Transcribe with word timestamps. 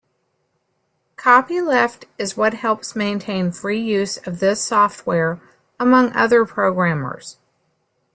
Copyleft 1.15 2.05
is 2.17 2.35
what 2.35 2.55
helps 2.55 2.95
maintain 2.95 3.51
free 3.51 3.79
use 3.79 4.17
of 4.25 4.39
this 4.39 4.59
software 4.59 5.39
among 5.79 6.11
other 6.13 6.43
programmers. 6.43 7.37